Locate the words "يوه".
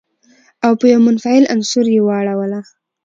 0.91-1.01